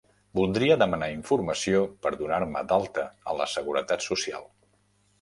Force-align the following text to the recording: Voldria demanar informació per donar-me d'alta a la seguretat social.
Voldria 0.37 0.77
demanar 0.83 1.09
informació 1.17 1.83
per 2.07 2.13
donar-me 2.23 2.65
d'alta 2.73 3.07
a 3.35 3.39
la 3.43 3.51
seguretat 3.57 4.11
social. 4.11 4.53